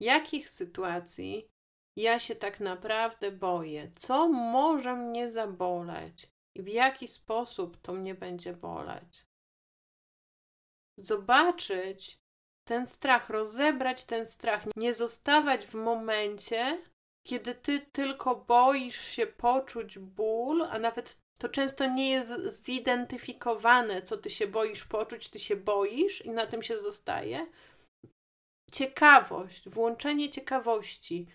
Jakich 0.00 0.50
sytuacji 0.50 1.48
ja 1.96 2.18
się 2.18 2.36
tak 2.36 2.60
naprawdę 2.60 3.30
boję? 3.30 3.90
Co 3.96 4.28
może 4.28 4.96
mnie 4.96 5.30
zaboleć? 5.30 6.30
I 6.54 6.62
w 6.62 6.68
jaki 6.68 7.08
sposób 7.08 7.76
to 7.82 7.92
mnie 7.92 8.14
będzie 8.14 8.52
boleć? 8.52 9.26
Zobaczyć 10.98 12.18
ten 12.68 12.86
strach, 12.86 13.30
rozebrać 13.30 14.04
ten 14.04 14.26
strach, 14.26 14.64
nie 14.76 14.94
zostawać 14.94 15.66
w 15.66 15.74
momencie, 15.74 16.82
kiedy 17.26 17.54
ty 17.54 17.80
tylko 17.80 18.36
boisz 18.36 19.00
się 19.00 19.26
poczuć 19.26 19.98
ból, 19.98 20.62
a 20.62 20.78
nawet 20.78 21.20
to 21.38 21.48
często 21.48 21.86
nie 21.86 22.10
jest 22.10 22.32
zidentyfikowane, 22.64 24.02
co 24.02 24.16
ty 24.16 24.30
się 24.30 24.46
boisz 24.46 24.84
poczuć, 24.84 25.28
ty 25.28 25.38
się 25.38 25.56
boisz 25.56 26.24
i 26.24 26.30
na 26.30 26.46
tym 26.46 26.62
się 26.62 26.78
zostaje. 26.78 27.46
Ciekawość, 28.72 29.68
włączenie 29.68 30.30
ciekawości, 30.30 31.26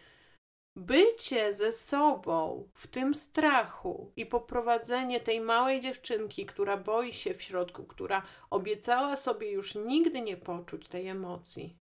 bycie 0.75 1.53
ze 1.53 1.74
sobą 1.74 2.69
w 2.74 2.88
tym 2.88 3.15
strachu 3.15 4.12
i 4.15 4.25
poprowadzenie 4.25 5.19
tej 5.19 5.41
małej 5.41 5.79
dziewczynki, 5.79 6.45
która 6.45 6.77
boi 6.77 7.13
się 7.13 7.33
w 7.33 7.41
środku, 7.41 7.83
która 7.83 8.25
obiecała 8.50 9.15
sobie 9.15 9.51
już 9.51 9.75
nigdy 9.75 10.22
nie 10.22 10.38
poczuć 10.38 10.88
tej 10.88 11.07
emocji, 11.07 11.77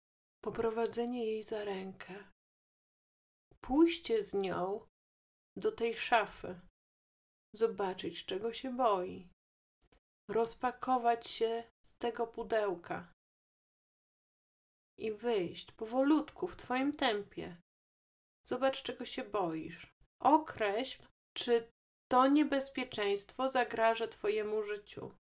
poprowadzenie 0.44 1.26
jej 1.26 1.42
za 1.42 1.64
rękę, 1.64 2.14
pójście 3.60 4.22
z 4.22 4.34
nią 4.34 4.86
do 5.56 5.72
tej 5.72 5.96
szafy, 5.96 6.60
zobaczyć, 7.54 8.24
czego 8.24 8.52
się 8.52 8.76
boi, 8.76 9.28
rozpakować 10.30 11.26
się 11.26 11.64
z 11.84 11.96
tego 11.96 12.26
pudełka 12.26 13.12
i 14.98 15.12
wyjść 15.12 15.72
powolutku 15.72 16.48
w 16.48 16.56
Twoim 16.56 16.92
tempie. 16.92 17.56
Zobacz, 18.46 18.82
czego 18.82 19.04
się 19.04 19.24
boisz. 19.24 19.96
Określ, 20.22 21.02
czy 21.36 21.68
to 22.10 22.26
niebezpieczeństwo 22.26 23.48
zagraża 23.48 24.08
Twojemu 24.08 24.62
życiu. 24.62 25.14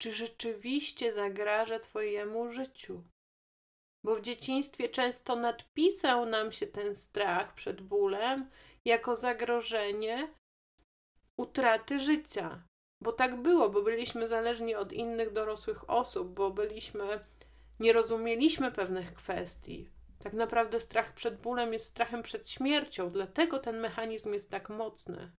Czy 0.00 0.12
rzeczywiście 0.12 1.12
zagraża 1.12 1.78
Twojemu 1.78 2.52
życiu? 2.52 3.04
Bo 4.04 4.16
w 4.16 4.20
dzieciństwie 4.20 4.88
często 4.88 5.36
nadpisał 5.36 6.26
nam 6.26 6.52
się 6.52 6.66
ten 6.66 6.94
strach 6.94 7.54
przed 7.54 7.80
bólem 7.80 8.50
jako 8.84 9.16
zagrożenie 9.16 10.34
utraty 11.40 12.00
życia. 12.00 12.62
Bo 13.02 13.12
tak 13.12 13.42
było, 13.42 13.70
bo 13.70 13.82
byliśmy 13.82 14.28
zależni 14.28 14.74
od 14.74 14.92
innych 14.92 15.32
dorosłych 15.32 15.90
osób, 15.90 16.34
bo 16.34 16.50
byliśmy, 16.50 17.24
nie 17.80 17.92
rozumieliśmy 17.92 18.72
pewnych 18.72 19.14
kwestii. 19.14 19.90
Tak 20.18 20.32
naprawdę 20.32 20.80
strach 20.80 21.14
przed 21.14 21.40
bólem 21.40 21.72
jest 21.72 21.86
strachem 21.86 22.22
przed 22.22 22.50
śmiercią, 22.50 23.08
dlatego 23.08 23.58
ten 23.58 23.80
mechanizm 23.80 24.32
jest 24.32 24.50
tak 24.50 24.70
mocny. 24.70 25.32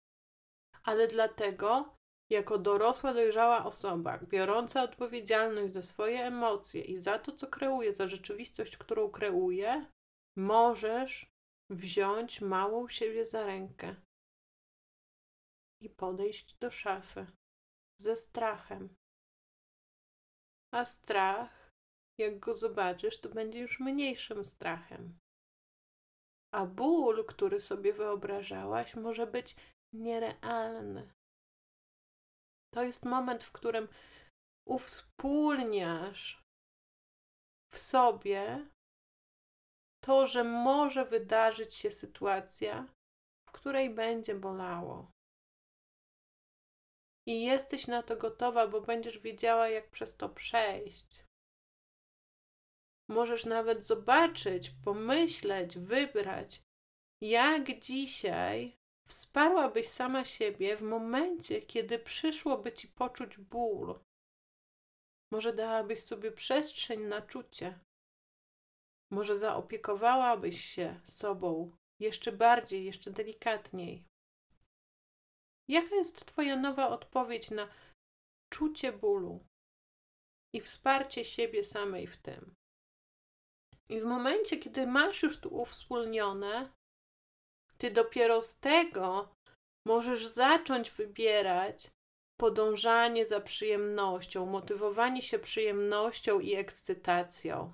Ale 0.85 1.07
dlatego, 1.09 1.95
jako 2.30 2.59
dorosła, 2.59 3.14
dojrzała 3.14 3.64
osoba, 3.64 4.19
biorąca 4.19 4.83
odpowiedzialność 4.83 5.75
za 5.75 5.83
swoje 5.83 6.25
emocje 6.25 6.83
i 6.83 6.97
za 6.97 7.19
to, 7.19 7.33
co 7.33 7.47
kreuje, 7.47 7.92
za 7.92 8.09
rzeczywistość, 8.09 8.76
którą 8.76 9.11
kreuje, 9.11 9.87
możesz 10.37 11.30
wziąć 11.71 12.40
małą 12.40 12.88
siebie 12.88 13.26
za 13.26 13.47
rękę 13.47 13.97
i 15.80 15.90
podejść 15.90 16.56
do 16.58 16.70
szafy 16.70 17.26
ze 18.00 18.16
strachem. 18.16 18.94
A 20.75 20.84
strach, 20.84 21.70
jak 22.18 22.38
go 22.38 22.54
zobaczysz, 22.54 23.20
to 23.20 23.28
będzie 23.28 23.58
już 23.58 23.80
mniejszym 23.80 24.44
strachem. 24.44 25.18
A 26.54 26.66
ból, 26.66 27.26
który 27.26 27.60
sobie 27.60 27.92
wyobrażałaś, 27.92 28.94
może 28.94 29.26
być 29.26 29.56
nierealny. 29.92 31.12
To 32.75 32.82
jest 32.82 33.04
moment, 33.04 33.42
w 33.44 33.52
którym 33.52 33.88
uwspólniasz 34.68 36.42
w 37.72 37.78
sobie 37.78 38.68
to, 40.04 40.26
że 40.26 40.44
może 40.44 41.04
wydarzyć 41.04 41.75
się 41.75 41.90
sytuacja, 41.90 42.87
w 43.49 43.52
której 43.52 43.94
będzie 43.94 44.34
bolało 44.34 45.10
i 47.30 47.42
jesteś 47.42 47.87
na 47.87 48.02
to 48.02 48.16
gotowa, 48.16 48.66
bo 48.68 48.80
będziesz 48.80 49.18
wiedziała, 49.18 49.68
jak 49.68 49.90
przez 49.90 50.16
to 50.16 50.28
przejść. 50.28 51.25
Możesz 53.08 53.44
nawet 53.46 53.87
zobaczyć, 53.87 54.70
pomyśleć, 54.84 55.78
wybrać, 55.78 56.62
jak 57.20 57.80
dzisiaj 57.80 58.76
wsparłabyś 59.08 59.88
sama 59.88 60.25
siebie 60.25 60.76
w 60.76 60.82
momencie, 60.82 61.62
kiedy 61.62 61.99
przyszłoby 61.99 62.72
ci 62.72 62.88
poczuć 62.88 63.38
ból. 63.38 64.00
Może 65.32 65.52
dałabyś 65.52 66.02
sobie 66.02 66.32
przestrzeń 66.32 67.00
na 67.00 67.22
czucie. 67.22 67.78
Może 69.10 69.37
zaopiekowałabyś 69.37 70.64
się 70.64 71.00
sobą 71.04 71.76
jeszcze 72.00 72.32
bardziej, 72.32 72.84
jeszcze 72.84 73.10
delikatniej. 73.10 74.09
Jaka 75.70 75.96
jest 75.96 76.26
Twoja 76.26 76.56
nowa 76.56 76.88
odpowiedź 76.88 77.50
na 77.50 77.68
czucie 78.52 78.92
bólu 78.92 79.44
i 80.54 80.60
wsparcie 80.60 81.24
siebie 81.24 81.64
samej 81.64 82.06
w 82.06 82.16
tym? 82.16 82.54
I 83.88 84.00
w 84.00 84.04
momencie, 84.04 84.56
kiedy 84.56 84.86
masz 84.86 85.22
już 85.22 85.40
tu 85.40 85.54
uwspólnione, 85.54 86.72
ty 87.78 87.90
dopiero 87.90 88.42
z 88.42 88.60
tego 88.60 89.34
możesz 89.86 90.26
zacząć 90.26 90.90
wybierać 90.90 91.90
podążanie 92.40 93.26
za 93.26 93.40
przyjemnością, 93.40 94.46
motywowanie 94.46 95.22
się 95.22 95.38
przyjemnością 95.38 96.40
i 96.40 96.54
ekscytacją. 96.54 97.72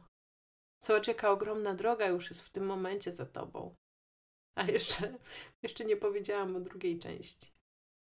Zobacz, 0.84 1.08
jaka 1.08 1.30
ogromna 1.30 1.74
droga 1.74 2.06
już 2.06 2.30
jest 2.30 2.42
w 2.42 2.50
tym 2.50 2.66
momencie 2.66 3.12
za 3.12 3.26
tobą. 3.26 3.74
A 4.58 4.64
jeszcze, 4.64 5.18
jeszcze 5.62 5.84
nie 5.84 5.96
powiedziałam 5.96 6.56
o 6.56 6.60
drugiej 6.60 6.98
części. 6.98 7.55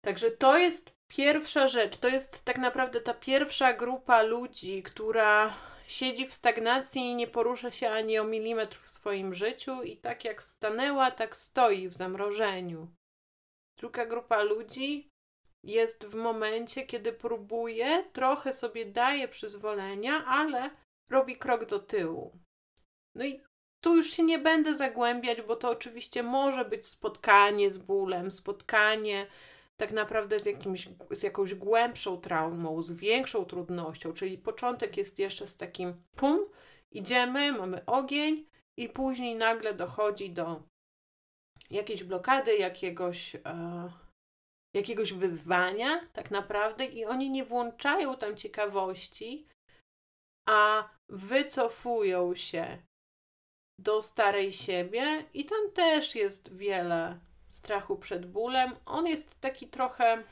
Także 0.01 0.31
to 0.31 0.57
jest 0.57 0.91
pierwsza 1.07 1.67
rzecz. 1.67 1.97
To 1.97 2.07
jest 2.07 2.45
tak 2.45 2.57
naprawdę 2.57 3.01
ta 3.01 3.13
pierwsza 3.13 3.73
grupa 3.73 4.21
ludzi, 4.21 4.83
która 4.83 5.53
siedzi 5.87 6.27
w 6.27 6.33
stagnacji 6.33 7.01
i 7.01 7.15
nie 7.15 7.27
porusza 7.27 7.71
się 7.71 7.89
ani 7.89 8.19
o 8.19 8.23
milimetr 8.23 8.79
w 8.83 8.89
swoim 8.89 9.33
życiu, 9.33 9.83
i 9.83 9.97
tak 9.97 10.25
jak 10.25 10.43
stanęła, 10.43 11.11
tak 11.11 11.37
stoi 11.37 11.87
w 11.87 11.93
zamrożeniu. 11.93 12.87
Druga 13.77 14.05
grupa 14.05 14.43
ludzi 14.43 15.09
jest 15.63 16.05
w 16.05 16.15
momencie, 16.15 16.85
kiedy 16.85 17.13
próbuje, 17.13 18.03
trochę 18.13 18.53
sobie 18.53 18.85
daje 18.85 19.27
przyzwolenia, 19.27 20.25
ale 20.25 20.69
robi 21.09 21.37
krok 21.37 21.65
do 21.65 21.79
tyłu. 21.79 22.39
No 23.15 23.25
i 23.25 23.41
tu 23.83 23.95
już 23.95 24.09
się 24.09 24.23
nie 24.23 24.39
będę 24.39 24.75
zagłębiać, 24.75 25.41
bo 25.41 25.55
to 25.55 25.69
oczywiście 25.69 26.23
może 26.23 26.65
być 26.65 26.87
spotkanie 26.87 27.71
z 27.71 27.77
bólem, 27.77 28.31
spotkanie 28.31 29.27
tak 29.81 29.91
naprawdę 29.91 30.39
z, 30.39 30.45
jakimś, 30.45 30.89
z 31.11 31.23
jakąś 31.23 31.55
głębszą 31.55 32.17
traumą, 32.17 32.81
z 32.81 32.91
większą 32.91 33.45
trudnością, 33.45 34.13
czyli 34.13 34.37
początek 34.37 34.97
jest 34.97 35.19
jeszcze 35.19 35.47
z 35.47 35.57
takim 35.57 36.03
pum, 36.15 36.39
idziemy, 36.91 37.51
mamy 37.51 37.85
ogień 37.85 38.45
i 38.77 38.89
później 38.89 39.35
nagle 39.35 39.73
dochodzi 39.73 40.29
do 40.29 40.63
jakiejś 41.69 42.03
blokady, 42.03 42.57
jakiegoś, 42.57 43.35
e, 43.35 43.39
jakiegoś 44.75 45.13
wyzwania 45.13 46.07
tak 46.13 46.31
naprawdę 46.31 46.85
i 46.85 47.05
oni 47.05 47.29
nie 47.29 47.45
włączają 47.45 48.17
tam 48.17 48.37
ciekawości, 48.37 49.47
a 50.49 50.89
wycofują 51.09 52.35
się 52.35 52.77
do 53.79 54.01
starej 54.01 54.53
siebie 54.53 55.25
i 55.33 55.45
tam 55.45 55.71
też 55.71 56.15
jest 56.15 56.55
wiele 56.55 57.19
strachu 57.51 57.97
przed 57.97 58.31
bólem. 58.31 58.75
On 58.85 59.07
jest 59.07 59.39
taki 59.39 59.67
trochę. 59.67 60.23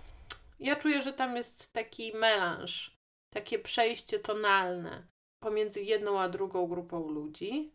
Ja 0.59 0.75
czuję, 0.75 1.01
że 1.01 1.13
tam 1.13 1.35
jest 1.35 1.73
taki 1.73 2.13
melanż, 2.13 2.95
takie 3.33 3.59
przejście 3.59 4.19
tonalne 4.19 5.07
pomiędzy 5.43 5.83
jedną 5.83 6.19
a 6.19 6.29
drugą 6.29 6.67
grupą 6.67 7.09
ludzi. 7.09 7.71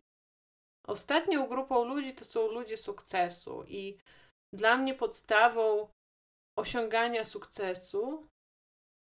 Ostatnią 0.87 1.47
grupą 1.47 1.85
ludzi 1.85 2.13
to 2.13 2.25
są 2.25 2.47
ludzie 2.47 2.77
sukcesu, 2.77 3.63
i 3.67 3.97
dla 4.53 4.77
mnie 4.77 4.93
podstawą 4.93 5.87
osiągania 6.57 7.25
sukcesu 7.25 8.27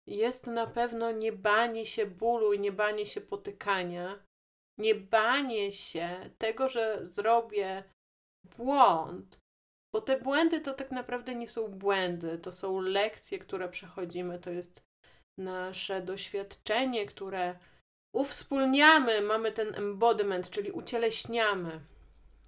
jest 0.07 0.47
na 0.47 0.66
pewno 0.66 1.11
nie 1.11 1.33
banie 1.33 1.87
się 1.87 2.07
bólu 2.07 2.52
i 2.52 2.61
nie 2.61 2.73
banie 2.73 3.07
się 3.07 3.21
potykania, 3.21 4.25
nie 4.78 4.95
banie 4.95 5.73
się 5.73 6.30
tego, 6.38 6.68
że 6.68 7.07
zrobię 7.07 7.85
błąd, 8.57 9.38
bo 9.95 10.00
te 10.00 10.21
błędy 10.21 10.61
to 10.61 10.75
tak 10.75 10.90
naprawdę 10.90 11.35
nie 11.35 11.49
są 11.49 11.68
błędy, 11.68 12.38
to 12.38 12.52
są 12.52 12.80
lekcje, 12.80 13.38
które 13.38 13.68
przechodzimy, 13.68 14.38
to 14.38 14.50
jest 14.50 14.83
nasze 15.38 16.02
doświadczenie, 16.02 17.07
które 17.07 17.59
uwspólniamy, 18.14 19.21
mamy 19.21 19.52
ten 19.52 19.75
embodiment, 19.75 20.50
czyli 20.50 20.73
ucieleśniamy 20.73 21.80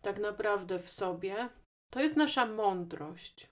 tak 0.03 0.19
naprawdę 0.19 0.79
w 0.79 0.91
sobie. 0.91 1.49
To 1.91 2.01
jest 2.01 2.17
nasza 2.17 2.47
mądrość. 2.47 3.51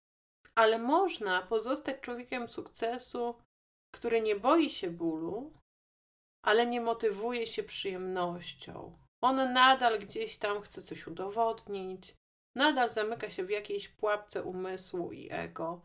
Ale 0.54 0.78
można 0.78 1.42
pozostać 1.42 2.00
człowiekiem 2.00 2.49
sukcesu, 2.49 3.35
który 3.95 4.21
nie 4.21 4.37
boi 4.37 4.71
się 4.71 4.90
bólu, 4.90 5.52
ale 6.45 6.66
nie 6.66 6.80
motywuje 6.80 7.47
się 7.47 7.62
przyjemnością. 7.62 8.99
On 9.21 9.52
nadal 9.52 9.99
gdzieś 9.99 10.39
tam 10.39 10.62
chce 10.62 10.82
coś 10.82 11.06
udowodnić, 11.06 12.15
nadal 12.58 12.88
zamyka 12.90 13.30
się 13.30 13.44
w 13.44 13.50
jakiejś 13.50 13.88
pułapce 13.88 14.42
umysłu 14.42 15.12
i 15.12 15.28
ego, 15.30 15.80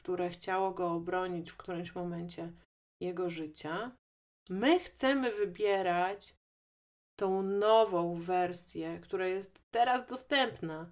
które 0.00 0.30
chciało 0.30 0.70
go 0.70 0.92
obronić 0.92 1.50
w 1.50 1.56
którymś 1.56 1.94
momencie 1.94 2.52
jego 3.00 3.30
życia. 3.30 3.96
My 4.48 4.80
chcemy 4.80 5.32
wybierać 5.32 6.34
tą 7.20 7.42
nową 7.42 8.20
wersję, 8.20 9.00
która 9.02 9.26
jest 9.26 9.60
teraz 9.70 10.06
dostępna 10.06 10.90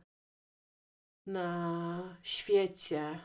na 1.26 2.18
świecie, 2.22 3.18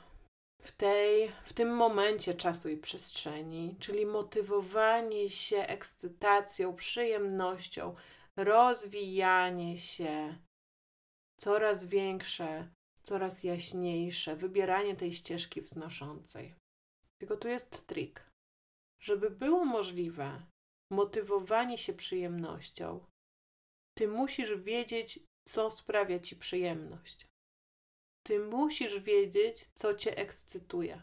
w, 0.61 0.71
tej, 0.71 1.31
w 1.45 1.53
tym 1.53 1.75
momencie 1.75 2.33
czasu 2.33 2.69
i 2.69 2.77
przestrzeni, 2.77 3.75
czyli 3.79 4.05
motywowanie 4.05 5.29
się 5.29 5.57
ekscytacją, 5.57 6.75
przyjemnością, 6.75 7.95
rozwijanie 8.35 9.77
się, 9.77 10.37
coraz 11.39 11.85
większe, 11.85 12.69
coraz 13.03 13.43
jaśniejsze, 13.43 14.35
wybieranie 14.35 14.95
tej 14.95 15.13
ścieżki 15.13 15.61
wznoszącej. 15.61 16.55
Tylko 17.17 17.37
tu 17.37 17.47
jest 17.47 17.87
trik. 17.87 18.29
Żeby 19.01 19.29
było 19.29 19.65
możliwe 19.65 20.45
motywowanie 20.91 21.77
się 21.77 21.93
przyjemnością, 21.93 23.05
ty 23.97 24.07
musisz 24.07 24.55
wiedzieć, 24.55 25.19
co 25.47 25.71
sprawia 25.71 26.19
ci 26.19 26.35
przyjemność. 26.35 27.25
Ty 28.27 28.39
musisz 28.39 28.99
wiedzieć, 28.99 29.69
co 29.75 29.95
cię 29.95 30.17
ekscytuje. 30.17 31.01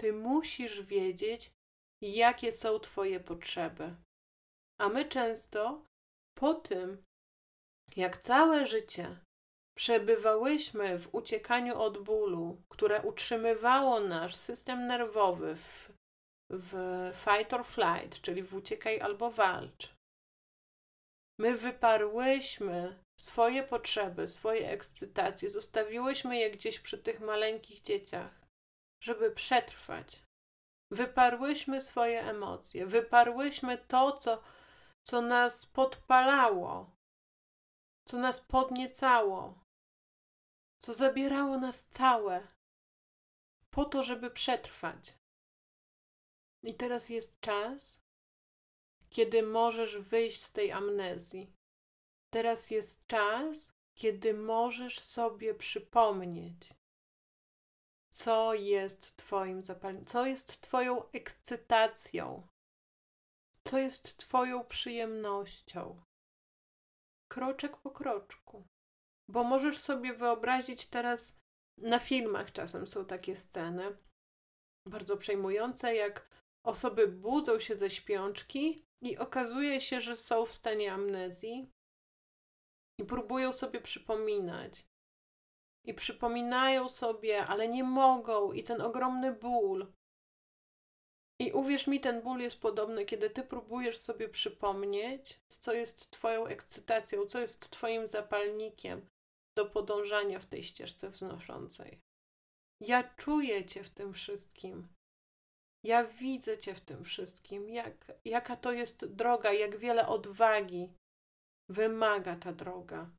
Ty 0.00 0.12
musisz 0.12 0.82
wiedzieć, 0.82 1.50
jakie 2.02 2.52
są 2.52 2.78
Twoje 2.78 3.20
potrzeby. 3.20 3.96
A 4.80 4.88
my 4.88 5.04
często 5.04 5.84
po 6.38 6.54
tym, 6.54 7.04
jak 7.96 8.16
całe 8.16 8.66
życie 8.66 9.16
przebywałyśmy 9.74 10.98
w 10.98 11.14
uciekaniu 11.14 11.78
od 11.78 11.98
bólu, 11.98 12.62
które 12.68 13.02
utrzymywało 13.02 14.00
nasz 14.00 14.36
system 14.36 14.86
nerwowy 14.86 15.54
w, 15.54 15.90
w 16.50 16.74
fight 17.14 17.52
or 17.52 17.64
flight, 17.64 18.20
czyli 18.20 18.42
w 18.42 18.54
uciekaj 18.54 19.00
albo 19.00 19.30
walcz, 19.30 19.94
my 21.42 21.56
wyparłyśmy 21.56 22.98
swoje 23.20 23.62
potrzeby, 23.62 24.28
swoje 24.28 24.70
ekscytacje, 24.70 25.50
zostawiłyśmy 25.50 26.36
je 26.36 26.50
gdzieś 26.50 26.78
przy 26.78 26.98
tych 26.98 27.20
maleńkich 27.20 27.80
dzieciach, 27.80 28.30
żeby 29.04 29.30
przetrwać. 29.30 30.22
Wyparłyśmy 30.90 31.80
swoje 31.80 32.22
emocje, 32.22 32.86
wyparłyśmy 32.86 33.78
to, 33.78 34.12
co, 34.12 34.42
co 35.06 35.22
nas 35.22 35.66
podpalało, 35.66 36.90
co 38.04 38.18
nas 38.18 38.40
podniecało, 38.40 39.64
co 40.78 40.94
zabierało 40.94 41.58
nas 41.58 41.88
całe, 41.88 42.48
po 43.70 43.84
to, 43.84 44.02
żeby 44.02 44.30
przetrwać. 44.30 45.18
I 46.62 46.74
teraz 46.74 47.08
jest 47.08 47.40
czas, 47.40 48.02
kiedy 49.10 49.42
możesz 49.42 49.98
wyjść 49.98 50.42
z 50.42 50.52
tej 50.52 50.72
amnezji. 50.72 51.52
Teraz 52.30 52.70
jest 52.70 53.06
czas, 53.06 53.72
kiedy 53.94 54.34
możesz 54.34 55.00
sobie 55.00 55.54
przypomnieć, 55.54 56.74
co 58.10 58.54
jest 58.54 59.16
Twoim 59.16 59.62
zapaleniem, 59.62 60.04
co 60.04 60.26
jest 60.26 60.60
Twoją 60.60 61.10
ekscytacją, 61.10 62.48
co 63.64 63.78
jest 63.78 64.16
Twoją 64.16 64.64
przyjemnością. 64.64 66.02
Kroczek 67.32 67.76
po 67.76 67.90
kroczku. 67.90 68.64
Bo 69.28 69.44
możesz 69.44 69.78
sobie 69.78 70.14
wyobrazić 70.14 70.86
teraz, 70.86 71.42
na 71.78 71.98
filmach 71.98 72.52
czasem 72.52 72.86
są 72.86 73.04
takie 73.04 73.36
sceny, 73.36 73.96
bardzo 74.88 75.16
przejmujące, 75.16 75.94
jak 75.94 76.28
osoby 76.66 77.08
budzą 77.08 77.58
się 77.58 77.76
ze 77.76 77.90
śpiączki 77.90 78.84
i 79.02 79.18
okazuje 79.18 79.80
się, 79.80 80.00
że 80.00 80.16
są 80.16 80.46
w 80.46 80.52
stanie 80.52 80.92
amnezji 80.92 81.70
i 83.00 83.04
próbują 83.04 83.52
sobie 83.52 83.80
przypominać. 83.80 84.86
I 85.86 85.94
przypominają 85.94 86.88
sobie, 86.88 87.46
ale 87.46 87.68
nie 87.68 87.84
mogą, 87.84 88.52
i 88.52 88.64
ten 88.64 88.80
ogromny 88.80 89.32
ból. 89.32 89.92
I 91.42 91.52
uwierz 91.52 91.86
mi, 91.86 92.00
ten 92.00 92.22
ból 92.22 92.40
jest 92.40 92.60
podobny, 92.60 93.04
kiedy 93.04 93.30
ty 93.30 93.42
próbujesz 93.42 93.98
sobie 93.98 94.28
przypomnieć, 94.28 95.40
co 95.48 95.72
jest 95.72 96.10
Twoją 96.10 96.46
ekscytacją, 96.46 97.26
co 97.26 97.38
jest 97.38 97.70
Twoim 97.70 98.08
zapalnikiem 98.08 99.06
do 99.56 99.66
podążania 99.66 100.38
w 100.38 100.46
tej 100.46 100.64
ścieżce 100.64 101.10
wznoszącej. 101.10 101.98
Ja 102.80 103.14
czuję 103.16 103.64
Cię 103.64 103.84
w 103.84 103.90
tym 103.90 104.12
wszystkim. 104.14 104.88
Ja 105.84 106.04
widzę 106.04 106.58
Cię 106.58 106.74
w 106.74 106.80
tym 106.80 107.04
wszystkim, 107.04 107.68
jak, 107.68 108.12
jaka 108.24 108.56
to 108.56 108.72
jest 108.72 109.06
droga, 109.06 109.52
jak 109.52 109.76
wiele 109.76 110.08
odwagi 110.08 110.92
wymaga 111.68 112.36
ta 112.36 112.52
droga. 112.52 113.10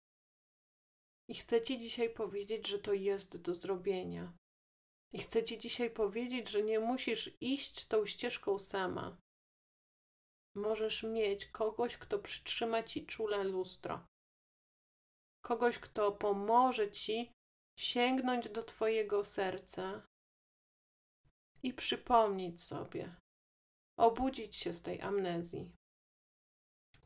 I 1.30 1.36
chcę 1.36 1.62
Ci 1.62 1.80
dzisiaj 1.80 2.10
powiedzieć, 2.10 2.68
że 2.68 2.80
to 2.80 2.94
jest 2.94 3.42
do 3.42 3.54
zrobienia. 3.54 4.34
I 5.14 5.20
chcę 5.20 5.44
Ci 5.44 5.58
dzisiaj 5.58 5.92
powiedzieć, 5.92 6.50
że 6.50 6.64
nie 6.64 6.80
musisz 6.80 7.32
iść 7.42 7.86
tą 7.86 8.06
ścieżką 8.06 8.60
sama. 8.60 9.18
Możesz 10.56 11.04
mieć 11.04 11.46
kogoś, 11.46 11.98
kto 11.98 12.20
przytrzyma 12.20 12.84
Ci 12.84 13.06
czule 13.06 13.44
lustro. 13.44 14.08
Kogoś, 15.42 15.80
kto 15.80 16.12
pomoże 16.12 16.92
Ci 16.92 17.32
sięgnąć 17.80 18.50
do 18.50 18.64
Twojego 18.64 19.24
serca 19.24 20.08
i 21.64 21.74
przypomnieć 21.74 22.64
sobie, 22.64 23.16
obudzić 24.00 24.56
się 24.56 24.74
z 24.74 24.82
tej 24.82 25.02
amnezji, 25.02 25.72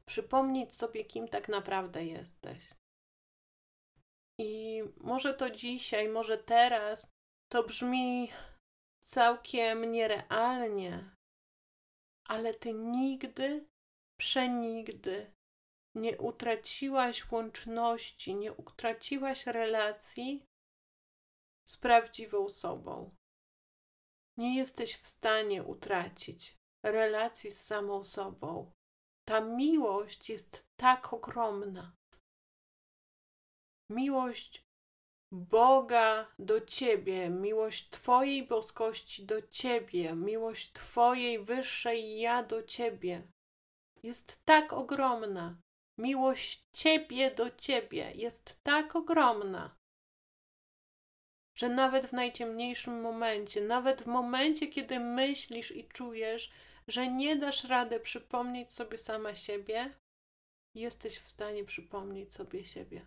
przypomnieć 0.05 0.75
sobie, 0.75 1.05
kim 1.05 1.27
tak 1.27 1.49
naprawdę 1.49 2.05
jesteś. 2.05 2.73
I 4.39 4.83
może 4.97 5.33
to 5.33 5.49
dzisiaj, 5.49 6.09
może 6.09 6.37
teraz 6.37 7.16
to 7.49 7.63
brzmi 7.63 8.31
całkiem 9.03 9.91
nierealnie, 9.91 11.15
ale 12.25 12.53
ty 12.53 12.73
nigdy, 12.73 13.67
przenigdy 14.19 15.33
nie 15.95 16.17
utraciłaś 16.17 17.31
łączności, 17.31 18.35
nie 18.35 18.53
utraciłaś 18.53 19.45
relacji 19.45 20.45
z 21.67 21.77
prawdziwą 21.77 22.49
sobą. 22.49 23.15
Nie 24.37 24.55
jesteś 24.57 24.95
w 24.95 25.07
stanie 25.07 25.63
utracić 25.63 26.57
relacji 26.85 27.51
z 27.51 27.65
samą 27.65 28.03
sobą. 28.03 28.71
Ta 29.27 29.41
miłość 29.41 30.29
jest 30.29 30.67
tak 30.79 31.13
ogromna. 31.13 31.95
Miłość 33.91 34.66
Boga 35.31 36.27
do 36.39 36.61
Ciebie, 36.61 37.29
miłość 37.29 37.89
Twojej 37.89 38.47
boskości 38.47 39.25
do 39.25 39.41
Ciebie, 39.41 40.15
miłość 40.15 40.73
Twojej 40.73 41.39
wyższej 41.39 42.19
ja 42.19 42.43
do 42.43 42.63
Ciebie 42.63 43.27
jest 44.03 44.45
tak 44.45 44.73
ogromna. 44.73 45.57
Miłość 45.97 46.63
Ciebie 46.73 47.31
do 47.31 47.51
Ciebie 47.51 48.11
jest 48.15 48.63
tak 48.63 48.95
ogromna, 48.95 49.75
że 51.55 51.69
nawet 51.69 52.05
w 52.05 52.13
najciemniejszym 52.13 53.01
momencie, 53.01 53.61
nawet 53.61 54.01
w 54.01 54.05
momencie, 54.05 54.67
kiedy 54.67 54.99
myślisz 54.99 55.71
i 55.71 55.87
czujesz, 55.87 56.51
że 56.87 57.07
nie 57.07 57.35
dasz 57.35 57.63
rady 57.63 57.99
przypomnieć 57.99 58.73
sobie 58.73 58.97
sama 58.97 59.35
siebie, 59.35 59.93
jesteś 60.75 61.19
w 61.19 61.27
stanie 61.27 61.65
przypomnieć 61.65 62.33
sobie 62.33 62.65
siebie. 62.65 63.05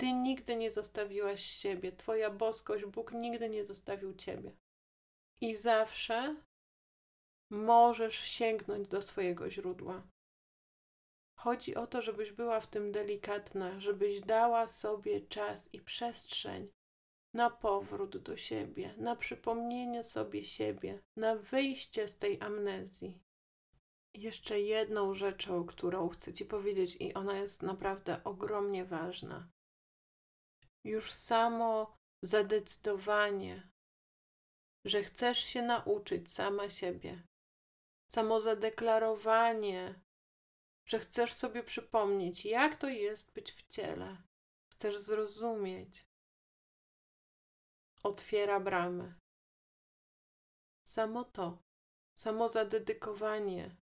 Ty 0.00 0.12
nigdy 0.12 0.56
nie 0.56 0.70
zostawiłaś 0.70 1.44
siebie, 1.44 1.92
Twoja 1.92 2.30
boskość, 2.30 2.84
Bóg 2.84 3.12
nigdy 3.12 3.48
nie 3.48 3.64
zostawił 3.64 4.14
Ciebie. 4.14 4.56
I 5.40 5.54
zawsze 5.54 6.36
możesz 7.50 8.18
sięgnąć 8.18 8.88
do 8.88 9.02
swojego 9.02 9.50
źródła. 9.50 10.02
Chodzi 11.38 11.74
o 11.74 11.86
to, 11.86 12.02
żebyś 12.02 12.32
była 12.32 12.60
w 12.60 12.66
tym 12.66 12.92
delikatna, 12.92 13.80
żebyś 13.80 14.20
dała 14.20 14.66
sobie 14.66 15.20
czas 15.20 15.74
i 15.74 15.80
przestrzeń 15.80 16.68
na 17.34 17.50
powrót 17.50 18.16
do 18.16 18.36
siebie, 18.36 18.94
na 18.96 19.16
przypomnienie 19.16 20.04
sobie 20.04 20.44
siebie, 20.44 21.02
na 21.16 21.36
wyjście 21.36 22.08
z 22.08 22.18
tej 22.18 22.40
amnezji. 22.40 23.18
Jeszcze 24.14 24.60
jedną 24.60 25.14
rzeczą, 25.14 25.66
którą 25.66 26.08
chcę 26.08 26.32
Ci 26.32 26.44
powiedzieć, 26.44 26.96
i 27.00 27.14
ona 27.14 27.36
jest 27.36 27.62
naprawdę 27.62 28.24
ogromnie 28.24 28.84
ważna. 28.84 29.48
Już 30.84 31.12
samo 31.12 31.96
zadecydowanie, 32.22 33.70
że 34.84 35.02
chcesz 35.02 35.38
się 35.38 35.62
nauczyć 35.62 36.32
sama 36.32 36.70
siebie, 36.70 37.22
samo 38.10 38.40
zadeklarowanie, 38.40 40.00
że 40.86 40.98
chcesz 40.98 41.34
sobie 41.34 41.62
przypomnieć, 41.62 42.44
jak 42.44 42.76
to 42.76 42.88
jest 42.88 43.32
być 43.32 43.52
w 43.52 43.68
ciele, 43.68 44.22
chcesz 44.72 44.98
zrozumieć, 44.98 46.06
otwiera 48.02 48.60
bramy. 48.60 49.14
Samo 50.86 51.24
to, 51.24 51.58
samo 52.14 52.48
zadedykowanie, 52.48 53.76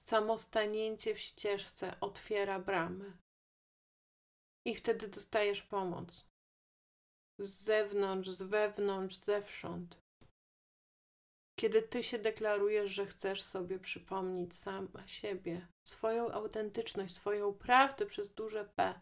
samo 0.00 0.38
stanięcie 0.38 1.14
w 1.14 1.18
ścieżce 1.18 2.00
otwiera 2.00 2.58
bramy. 2.58 3.18
I 4.64 4.74
wtedy 4.74 5.08
dostajesz 5.08 5.62
pomoc. 5.62 6.30
Z 7.38 7.50
zewnątrz, 7.50 8.30
z 8.30 8.42
wewnątrz, 8.42 9.16
zewsząd. 9.16 10.02
Kiedy 11.58 11.82
ty 11.82 12.02
się 12.02 12.18
deklarujesz, 12.18 12.90
że 12.90 13.06
chcesz 13.06 13.42
sobie 13.42 13.78
przypomnieć 13.78 14.56
sama 14.56 15.06
siebie, 15.06 15.68
swoją 15.86 16.32
autentyczność, 16.32 17.14
swoją 17.14 17.54
prawdę 17.54 18.06
przez 18.06 18.34
duże 18.34 18.64
P, 18.64 19.00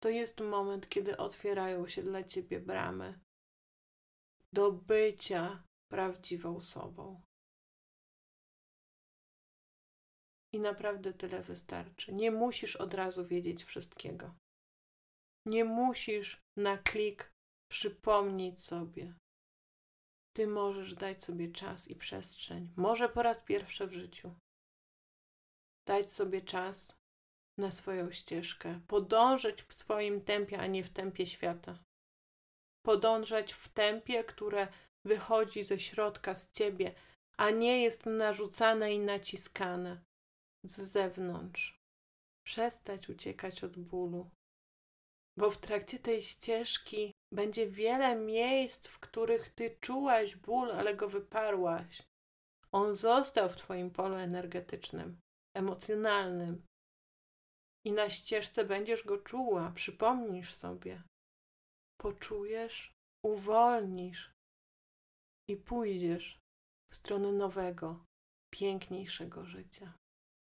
to 0.00 0.08
jest 0.08 0.40
moment, 0.40 0.88
kiedy 0.88 1.16
otwierają 1.16 1.88
się 1.88 2.02
dla 2.02 2.24
ciebie 2.24 2.60
bramy 2.60 3.20
do 4.52 4.72
bycia 4.72 5.62
prawdziwą 5.88 6.60
sobą. 6.60 7.22
I 10.52 10.58
naprawdę 10.60 11.12
tyle 11.12 11.42
wystarczy. 11.42 12.12
Nie 12.12 12.30
musisz 12.30 12.76
od 12.76 12.94
razu 12.94 13.26
wiedzieć 13.26 13.64
wszystkiego. 13.64 14.34
Nie 15.46 15.64
musisz 15.64 16.40
na 16.56 16.78
klik 16.78 17.32
przypomnieć 17.70 18.60
sobie. 18.60 19.14
Ty 20.36 20.46
możesz 20.46 20.94
dać 20.94 21.22
sobie 21.22 21.52
czas 21.52 21.88
i 21.88 21.96
przestrzeń. 21.96 22.72
Może 22.76 23.08
po 23.08 23.22
raz 23.22 23.44
pierwszy 23.44 23.86
w 23.86 23.92
życiu. 23.92 24.34
Dać 25.88 26.12
sobie 26.12 26.42
czas 26.42 27.00
na 27.58 27.70
swoją 27.70 28.12
ścieżkę. 28.12 28.80
Podążać 28.86 29.62
w 29.62 29.74
swoim 29.74 30.24
tempie, 30.24 30.58
a 30.58 30.66
nie 30.66 30.84
w 30.84 30.92
tempie 30.92 31.26
świata. 31.26 31.78
Podążać 32.86 33.52
w 33.52 33.68
tempie, 33.68 34.24
które 34.24 34.68
wychodzi 35.04 35.62
ze 35.62 35.78
środka, 35.78 36.34
z 36.34 36.52
ciebie, 36.52 36.94
a 37.36 37.50
nie 37.50 37.82
jest 37.82 38.06
narzucane 38.06 38.94
i 38.94 38.98
naciskane 38.98 40.00
z 40.64 40.80
zewnątrz. 40.80 41.80
Przestać 42.46 43.08
uciekać 43.08 43.64
od 43.64 43.78
bólu, 43.78 44.30
bo 45.38 45.50
w 45.50 45.58
trakcie 45.58 45.98
tej 45.98 46.22
ścieżki 46.22 47.12
będzie 47.32 47.70
wiele 47.70 48.16
miejsc, 48.16 48.88
w 48.88 48.98
których 48.98 49.50
ty 49.50 49.76
czułaś 49.80 50.36
ból, 50.36 50.72
ale 50.72 50.96
go 50.96 51.08
wyparłaś. 51.08 52.02
On 52.72 52.94
został 52.94 53.48
w 53.48 53.56
twoim 53.56 53.90
polu 53.90 54.14
energetycznym, 54.14 55.20
emocjonalnym. 55.56 56.66
I 57.86 57.92
na 57.92 58.10
ścieżce 58.10 58.64
będziesz 58.64 59.04
go 59.04 59.18
czuła, 59.18 59.72
przypomnisz 59.74 60.54
sobie. 60.54 61.02
Poczujesz, 62.00 62.92
uwolnisz 63.24 64.32
i 65.48 65.56
pójdziesz 65.56 66.38
w 66.92 66.94
stronę 66.94 67.32
nowego, 67.32 68.04
piękniejszego 68.54 69.44
życia. 69.44 69.99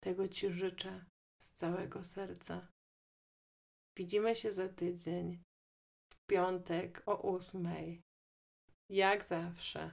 Tego 0.03 0.27
Ci 0.27 0.51
życzę 0.51 1.05
z 1.41 1.53
całego 1.53 2.03
serca. 2.03 2.67
Widzimy 3.97 4.35
się 4.35 4.53
za 4.53 4.69
tydzień, 4.69 5.43
w 6.13 6.17
piątek 6.29 7.03
o 7.05 7.21
ósmej. 7.21 8.01
Jak 8.89 9.23
zawsze. 9.23 9.91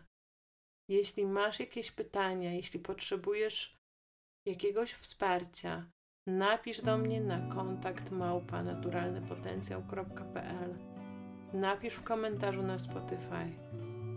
Jeśli 0.88 1.26
masz 1.26 1.60
jakieś 1.60 1.90
pytania, 1.90 2.52
jeśli 2.52 2.80
potrzebujesz 2.80 3.76
jakiegoś 4.46 4.92
wsparcia, 4.92 5.90
napisz 6.26 6.80
do 6.80 6.98
mnie 6.98 7.20
na 7.20 7.54
kontakt 7.54 8.10
małpa 8.10 8.62
naturalnypotencjał.pl 8.62 10.78
Napisz 11.52 11.94
w 11.94 12.02
komentarzu 12.02 12.62
na 12.62 12.78
Spotify. 12.78 13.52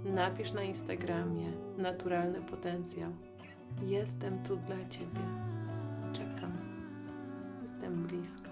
Napisz 0.06 0.52
na 0.52 0.64
Instagramie 0.64 1.52
Naturalny 1.78 2.42
Potencjał. 2.42 3.12
Jestem 3.82 4.44
tu 4.44 4.58
dla 4.58 4.90
Ciebie. 4.90 5.22
Cambrisca. 7.92 8.50